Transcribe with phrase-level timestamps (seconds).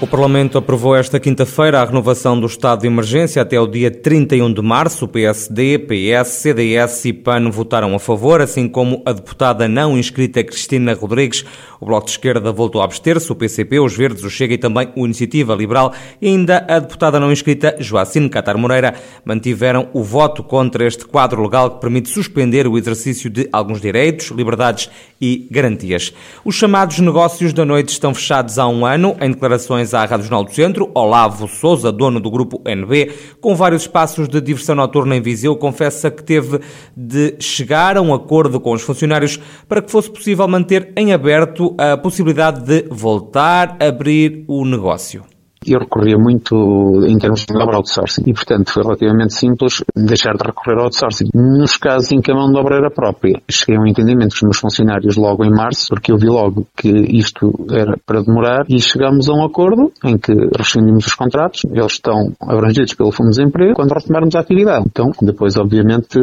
[0.00, 4.52] O Parlamento aprovou esta quinta-feira a renovação do estado de emergência até o dia 31
[4.52, 5.06] de março.
[5.06, 10.44] O PSD, PS, CDS e PAN votaram a favor, assim como a deputada não inscrita
[10.44, 11.44] Cristina Rodrigues.
[11.80, 14.88] O Bloco de Esquerda voltou a abster-se, o PCP, os Verdes, o Chega e também
[14.94, 18.94] o Iniciativa Liberal e ainda a deputada não inscrita Joacine Catar Moreira
[19.24, 24.28] mantiveram o voto contra este quadro legal que permite suspender o exercício de alguns direitos,
[24.28, 24.90] liberdades
[25.20, 26.12] e garantias.
[26.44, 30.44] Os chamados negócios da noite estão fechados há um ano, em declarações à Rádio Jornal
[30.44, 35.20] do Centro, Olavo Souza, dono do grupo NB, com vários espaços de diversão noturna em
[35.20, 36.60] Viseu, confessa que teve
[36.96, 39.38] de chegar a um acordo com os funcionários
[39.68, 45.27] para que fosse possível manter em aberto a possibilidade de voltar a abrir o negócio
[45.66, 50.44] eu recorria muito em termos de obra outsourcing e, portanto, foi relativamente simples deixar de
[50.44, 51.26] recorrer ao outsourcing.
[51.34, 54.36] Nos casos em que a mão de obra era própria, cheguei a um entendimento com
[54.36, 58.64] os meus funcionários logo em março, porque eu vi logo que isto era para demorar
[58.68, 63.30] e chegámos a um acordo em que rescindimos os contratos, eles estão abrangidos pelo Fundo
[63.30, 64.84] de Desemprego, quando retomarmos a atividade.
[64.86, 66.18] Então, depois, obviamente,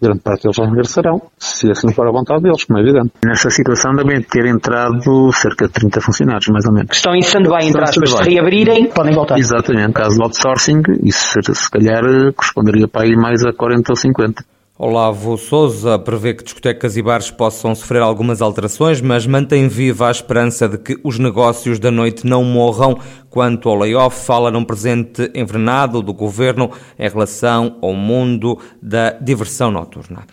[0.00, 3.12] grande parte deles regressarão, se assim for a vontade deles, como é evidente.
[3.24, 6.96] Nessa situação devem ter entrado cerca de 30 funcionários, mais ou menos.
[6.96, 9.38] Estão em stand-by, entre aspas, se reabrir virem, podem voltar.
[9.38, 12.02] Exatamente, caso de outsourcing, isso se calhar
[12.34, 14.44] corresponderia para aí mais a 40 ou 50.
[14.80, 20.10] Olavo Souza prevê que discotecas e bares possam sofrer algumas alterações, mas mantém viva a
[20.12, 22.96] esperança de que os negócios da noite não morram.
[23.38, 29.70] Quanto ao layoff, fala num presente envenenado do governo em relação ao mundo da diversão
[29.70, 30.26] noturna.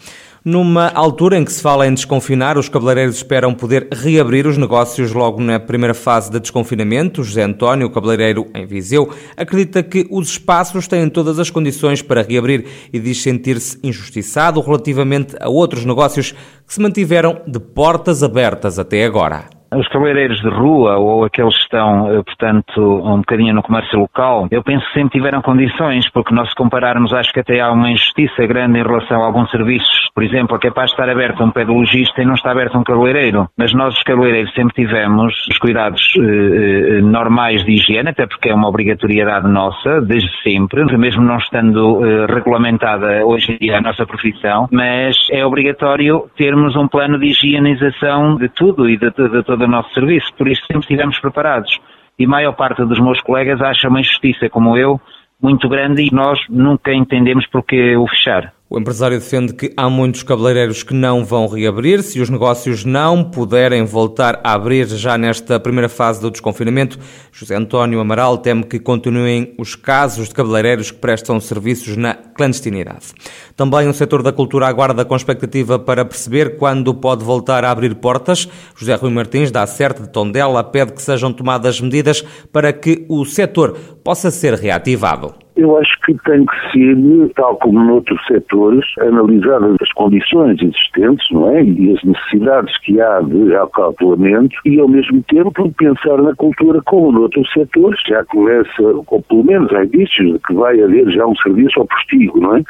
[0.44, 5.12] Numa altura em que se fala em desconfinar, os cabeleireiros esperam poder reabrir os negócios
[5.12, 7.24] logo na primeira fase de desconfinamento.
[7.24, 12.66] José António, cabeleireiro em Viseu, acredita que os espaços têm todas as condições para reabrir
[12.92, 19.06] e diz sentir-se injustiçado relativamente a outros negócios que se mantiveram de portas abertas até
[19.06, 24.00] agora os cabeleireiros de rua ou aqueles que estão, eh, portanto, um bocadinho no comércio
[24.00, 27.72] local, eu penso que sempre tiveram condições, porque nós se compararmos, acho que até há
[27.72, 30.10] uma injustiça grande em relação a alguns serviços.
[30.14, 33.48] Por exemplo, é capaz de estar aberto um pedologista e não está aberto um cabeleireiro.
[33.58, 38.50] Mas nós, os cabeleireiros, sempre tivemos os cuidados eh, eh, normais de higiene, até porque
[38.50, 43.82] é uma obrigatoriedade nossa, desde sempre, mesmo não estando eh, regulamentada hoje em dia a
[43.82, 49.30] nossa profissão, mas é obrigatório termos um plano de higienização de tudo e de, de,
[49.30, 51.80] de todo o nosso serviço, por isso sempre estivemos preparados.
[52.20, 55.00] E a maior parte dos meus colegas acha uma injustiça, como eu,
[55.42, 58.54] muito grande e nós nunca entendemos porque o fechar.
[58.68, 63.24] O empresário defende que há muitos cabeleireiros que não vão reabrir se os negócios não
[63.24, 66.98] puderem voltar a abrir já nesta primeira fase do desconfinamento.
[67.32, 73.14] José António Amaral teme que continuem os casos de cabeleireiros que prestam serviços na clandestinidade.
[73.56, 77.94] Também o setor da cultura aguarda com expectativa para perceber quando pode voltar a abrir
[77.94, 78.50] portas.
[78.76, 83.26] José Rui Martins, da Acerte de Tondela, pede que sejam tomadas medidas para que o
[83.26, 85.45] setor possa ser reativado.
[85.56, 91.50] Eu acho que tem que ser, tal como noutros setores, analisadas as condições existentes, não
[91.50, 91.64] é?
[91.64, 97.12] E as necessidades que há de acautelamento e, ao mesmo tempo, pensar na cultura como
[97.12, 98.00] noutros setores.
[98.08, 101.88] Já começa, ou pelo menos há indícios de que vai haver já um serviço ao
[101.88, 102.64] postigo, não é?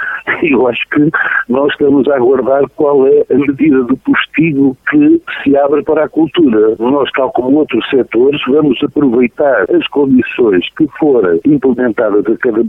[0.44, 1.10] Eu acho que
[1.50, 6.10] nós estamos a aguardar qual é a medida do postigo que se abre para a
[6.10, 6.76] cultura.
[6.80, 12.64] Nós, tal como outros setores, vamos aproveitar as condições que forem implementadas a cada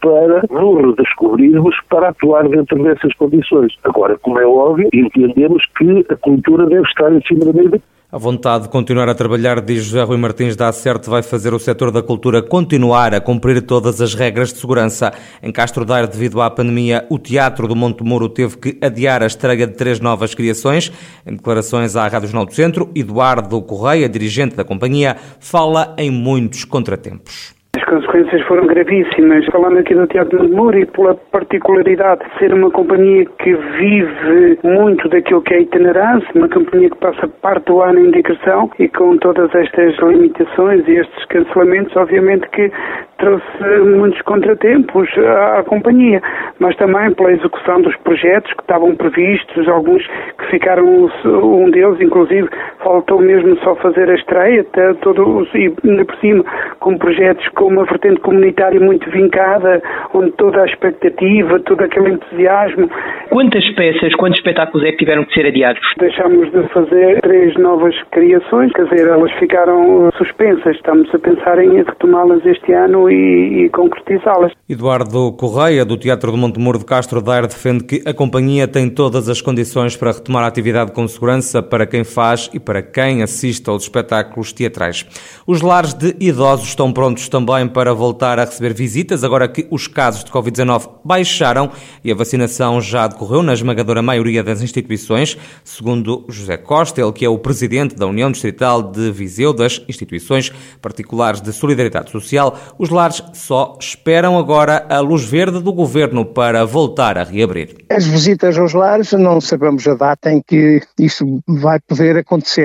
[0.00, 3.74] para nos redescobrirmos para atuar dentro dessas condições.
[3.84, 7.80] Agora, como é óbvio, entendemos que a cultura deve estar em cima da mesa
[8.14, 11.58] a vontade de continuar a trabalhar, diz José Rui Martins da Acerte, vai fazer o
[11.58, 15.12] setor da cultura continuar a cumprir todas as regras de segurança.
[15.42, 19.26] Em Castro Daire, devido à pandemia, o Teatro do Monte Moro teve que adiar a
[19.26, 20.92] estreia de três novas criações.
[21.26, 26.64] Em declarações à Rádio Jornal do Centro, Eduardo Correia, dirigente da companhia, fala em muitos
[26.64, 27.52] contratempos
[27.94, 29.46] consequências foram gravíssimas.
[29.46, 34.58] Falando aqui do Teatro de Moura e pela particularidade de ser uma companhia que vive
[34.64, 38.88] muito daquilo que é itinerância, uma companhia que passa parte do ano em digressão e
[38.88, 42.70] com todas estas limitações e estes cancelamentos, obviamente que
[43.18, 43.44] trouxe
[43.84, 46.20] muitos contratempos à, à companhia,
[46.58, 50.04] mas também pela execução dos projetos que estavam previstos, alguns
[50.38, 52.48] que ficaram, um deles inclusive
[52.84, 54.64] faltou mesmo só fazer a estreia,
[55.00, 56.44] todo, e ainda por cima
[56.78, 59.82] com projetos com uma vertente comunitária muito vincada,
[60.12, 62.88] onde toda a expectativa, todo aquele entusiasmo
[63.34, 65.82] quantas peças, quantos espetáculos é que tiveram que ser adiados?
[65.98, 70.76] Deixámos de fazer três novas criações, quer dizer, elas ficaram suspensas.
[70.76, 74.52] Estamos a pensar em retomá-las este ano e, e concretizá-las.
[74.68, 79.28] Eduardo Correia, do Teatro do Montemuro de Castro Daire, defende que a companhia tem todas
[79.28, 83.68] as condições para retomar a atividade com segurança para quem faz e para quem assiste
[83.68, 85.06] aos espetáculos teatrais.
[85.46, 89.86] Os lares de idosos estão prontos também para voltar a receber visitas, agora que os
[89.86, 91.70] casos de Covid-19 baixaram
[92.02, 97.24] e a vacinação já decorreu na esmagadora maioria das instituições, segundo José Costa, ele que
[97.24, 102.90] é o presidente da União Distrital de Viseu das instituições particulares de solidariedade social, os
[102.90, 107.76] lares só esperam agora a luz verde do governo para voltar a reabrir.
[107.90, 112.63] As visitas aos lares não sabemos a data em que isso vai poder acontecer.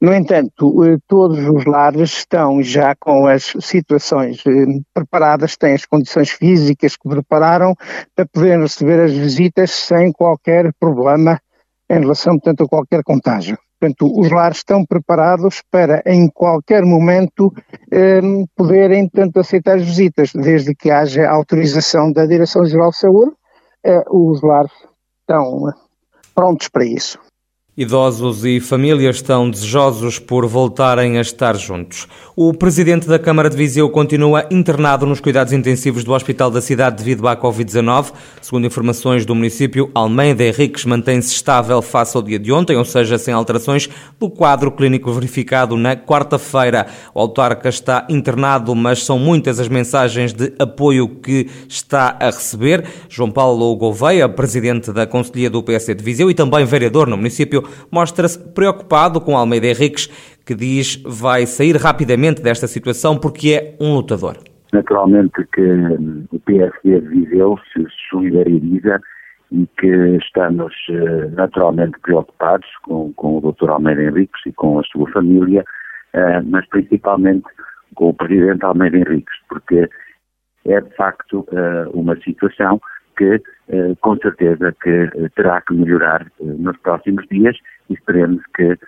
[0.00, 5.84] No entanto, eh, todos os lares estão já com as situações eh, preparadas, têm as
[5.84, 7.74] condições físicas que prepararam
[8.14, 11.40] para poder receber as visitas sem qualquer problema
[11.90, 13.58] em relação, portanto, a qualquer contágio.
[13.80, 17.52] Portanto, os lares estão preparados para, em qualquer momento,
[17.92, 18.20] eh,
[18.56, 23.32] poderem, portanto, aceitar as visitas, desde que haja autorização da Direção-Geral de Saúde,
[23.84, 24.72] eh, os lares
[25.22, 25.72] estão
[26.34, 27.18] prontos para isso.
[27.80, 32.08] Idosos e famílias estão desejosos por voltarem a estar juntos.
[32.34, 36.96] O presidente da Câmara de Viseu continua internado nos cuidados intensivos do Hospital da cidade
[36.96, 38.12] devido à Covid-19.
[38.42, 43.16] Segundo informações do município, Almeida Henriques mantém-se estável face ao dia de ontem, ou seja,
[43.16, 43.88] sem alterações
[44.18, 46.88] do quadro clínico verificado na quarta-feira.
[47.14, 52.84] O autarca está internado, mas são muitas as mensagens de apoio que está a receber.
[53.08, 57.67] João Paulo Gouveia, presidente da Conselhia do PSD de Viseu e também vereador no município,
[57.90, 60.06] mostra-se preocupado com Almeida Henriques,
[60.44, 64.36] que diz vai sair rapidamente desta situação porque é um lutador.
[64.72, 69.00] Naturalmente que hum, o PSD de Viseu se solidariza
[69.50, 73.70] e que estamos eh, naturalmente preocupados com, com o Dr.
[73.70, 75.64] Almeida Henriques e com a sua família,
[76.12, 77.46] eh, mas principalmente
[77.94, 79.88] com o Presidente Almeida Henriques, porque
[80.66, 82.78] é de facto eh, uma situação
[83.18, 87.56] que eh, com certeza que eh, terá que melhorar eh, nos próximos dias
[87.90, 88.78] e esperemos que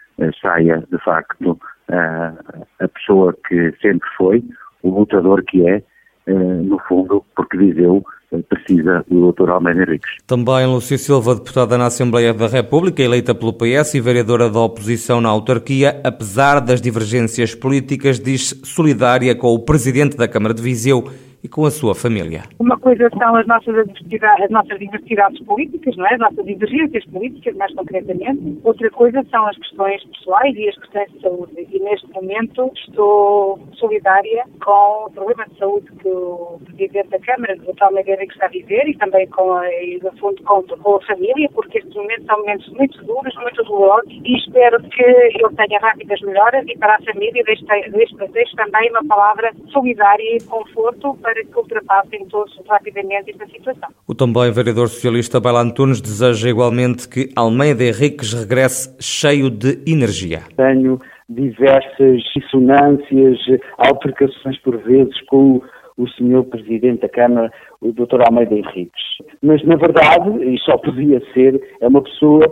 [0.41, 4.45] saia de facto a pessoa que sempre foi,
[4.83, 5.83] o lutador que é,
[6.27, 8.05] no fundo, porque Viseu
[8.49, 9.51] precisa do Dr.
[9.51, 10.11] Almeida Henriques.
[10.25, 15.21] Também Lúcia Silva, deputada na Assembleia da República, eleita pelo PS e vereadora da oposição
[15.21, 21.11] na autarquia, apesar das divergências políticas, diz solidária com o presidente da Câmara de Viseu
[21.43, 22.43] e com a sua família.
[22.59, 26.15] Uma coisa são as nossas diversidades, as nossas diversidades políticas, não é?
[26.15, 28.59] as nossas divergências políticas, mais concretamente.
[28.65, 31.69] Outra coisa são as questões pessoais e as questões de saúde.
[31.71, 37.57] E neste momento estou solidária com o problema de saúde que o Presidente da Câmara,
[37.57, 37.83] o Dr.
[37.85, 41.79] Almeida, está a viver e também com a, e, fundo, com, com a família, porque
[41.79, 46.65] estes momentos são momentos muito duros, muito dolorosos e espero que ele tenha rápidas melhoras
[46.67, 51.57] e para a família deixo, deixo também uma palavra solidária e conforto para para que
[51.57, 53.89] ultrapassem todos rapidamente esta situação.
[54.07, 60.41] O também vereador socialista Baila Antunes deseja igualmente que Almeida Henriques regresse cheio de energia.
[60.57, 63.39] Tenho diversas dissonâncias,
[63.79, 65.63] altercações por vezes com
[65.97, 68.23] o senhor Presidente da Câmara, o Dr.
[68.27, 69.03] Almeida Henriques.
[69.41, 72.43] Mas, na verdade, e só podia ser, é uma pessoa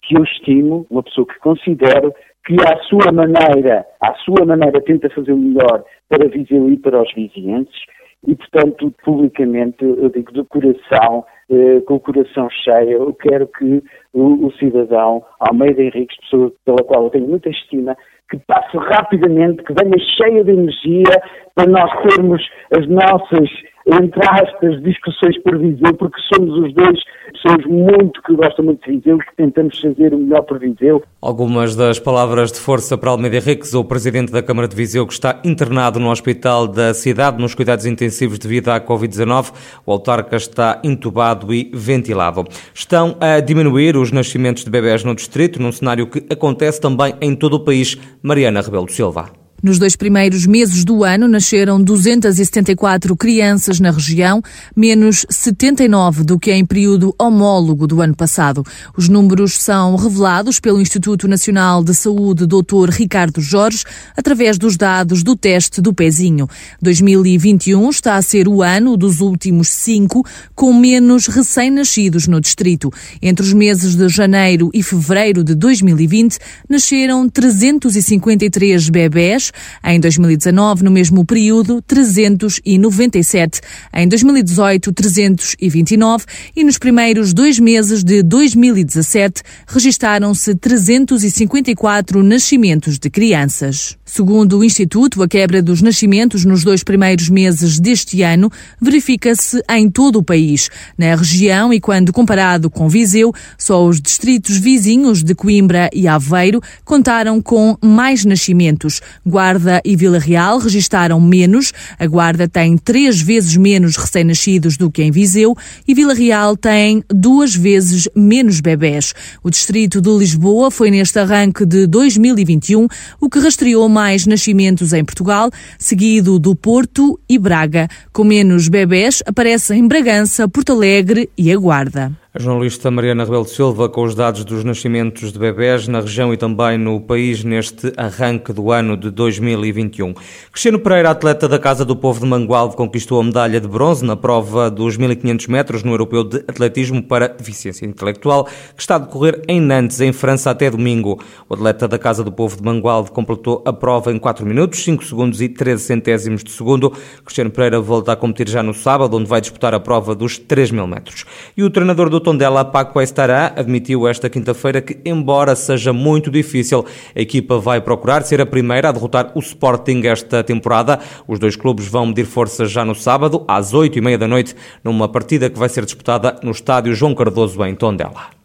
[0.00, 2.14] que eu estimo, uma pessoa que considero
[2.46, 7.02] que à sua maneira, à sua maneira tenta fazer o melhor para Viseu e para
[7.02, 7.82] os vizinhenses,
[8.26, 13.82] e, portanto, publicamente, eu digo de coração, eh, com o coração cheio, eu quero que
[14.12, 17.96] o, o cidadão Almeida Henriques, pessoa pela qual eu tenho muita estima,
[18.30, 21.22] que passe rapidamente, que venha cheia de energia
[21.54, 22.42] para nós termos
[22.76, 23.50] as nossas
[23.86, 26.98] entre aspas, discussões por Viseu, porque somos os dois
[27.32, 31.02] pessoas muito que gostam muito de Viseu que tentamos fazer o melhor por Viseu.
[31.20, 35.12] Algumas das palavras de força para Almeida Henriques, o presidente da Câmara de Viseu, que
[35.12, 39.52] está internado no hospital da cidade nos cuidados intensivos devido à Covid-19.
[39.84, 42.44] O autarca está intubado e ventilado.
[42.74, 47.34] Estão a diminuir os nascimentos de bebés no distrito, num cenário que acontece também em
[47.34, 47.98] todo o país.
[48.22, 49.41] Mariana Rebelo Silva.
[49.62, 54.42] Nos dois primeiros meses do ano nasceram 274 crianças na região,
[54.74, 58.64] menos 79 do que em período homólogo do ano passado.
[58.96, 62.90] Os números são revelados pelo Instituto Nacional de Saúde Dr.
[62.90, 63.84] Ricardo Jorge
[64.16, 66.48] através dos dados do teste do pezinho.
[66.80, 70.26] 2021 está a ser o ano dos últimos cinco
[70.56, 72.90] com menos recém-nascidos no distrito.
[73.22, 76.36] Entre os meses de janeiro e fevereiro de 2020
[76.68, 79.51] nasceram 353 bebés
[79.84, 83.60] em 2019, no mesmo período, 397,
[83.94, 93.96] em 2018, 329 e nos primeiros dois meses de 2017 registaram-se 354 nascimentos de crianças.
[94.14, 99.88] Segundo o Instituto, a quebra dos nascimentos nos dois primeiros meses deste ano verifica-se em
[99.88, 100.68] todo o país.
[100.98, 106.60] Na região e quando comparado com Viseu, só os distritos vizinhos de Coimbra e Aveiro
[106.84, 109.00] contaram com mais nascimentos.
[109.24, 111.72] Guarda e Vila Real registaram menos.
[111.98, 115.56] A Guarda tem três vezes menos recém-nascidos do que em Viseu
[115.88, 119.14] e Vila Real tem duas vezes menos bebés.
[119.42, 122.86] O distrito de Lisboa foi neste arranque de 2021
[123.18, 127.86] o que rastreou mais mais nascimentos em Portugal, seguido do Porto e Braga.
[128.12, 132.21] Com menos bebés, aparecem Bragança, Porto Alegre e a Guarda.
[132.34, 136.36] A jornalista Mariana Rebelo Silva com os dados dos nascimentos de bebés na região e
[136.38, 140.14] também no país neste arranque do ano de 2021.
[140.50, 144.16] Cristiano Pereira, atleta da Casa do Povo de Mangualde, conquistou a medalha de bronze na
[144.16, 149.42] prova dos 1500 metros no Europeu de Atletismo para Deficiência Intelectual, que está a decorrer
[149.46, 151.22] em Nantes, em França, até domingo.
[151.50, 155.04] O atleta da Casa do Povo de Mangualde completou a prova em 4 minutos, 5
[155.04, 156.94] segundos e 13 centésimos de segundo.
[157.26, 160.70] Cristiano Pereira volta a competir já no sábado, onde vai disputar a prova dos 3
[160.70, 161.26] mil metros.
[161.54, 166.86] E o treinador do Tondela, Paco Estará, admitiu esta quinta-feira que, embora seja muito difícil,
[167.14, 170.98] a equipa vai procurar ser a primeira a derrotar o Sporting esta temporada.
[171.28, 174.56] Os dois clubes vão medir forças já no sábado, às oito e meia da noite,
[174.82, 178.41] numa partida que vai ser disputada no estádio João Cardoso, em Tondela.